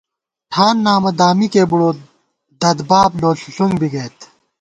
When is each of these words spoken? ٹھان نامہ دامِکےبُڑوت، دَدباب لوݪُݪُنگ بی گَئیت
ٹھان 0.51 0.75
نامہ 0.85 1.11
دامِکےبُڑوت، 1.19 1.97
دَدباب 2.61 3.11
لوݪُݪُنگ 3.21 3.75
بی 3.79 3.87
گَئیت 3.93 4.17